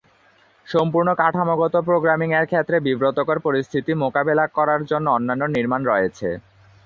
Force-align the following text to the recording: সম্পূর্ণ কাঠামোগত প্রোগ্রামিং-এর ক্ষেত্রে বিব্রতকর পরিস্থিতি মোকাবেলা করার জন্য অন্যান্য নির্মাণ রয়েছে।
সম্পূর্ণ 0.67 1.09
কাঠামোগত 1.15 1.75
প্রোগ্রামিং-এর 1.87 2.45
ক্ষেত্রে 2.45 2.77
বিব্রতকর 2.79 3.37
পরিস্থিতি 3.39 3.91
মোকাবেলা 4.03 4.45
করার 4.57 4.81
জন্য 4.85 5.07
অন্যান্য 5.11 5.43
নির্মাণ 5.55 5.81
রয়েছে। 5.85 6.29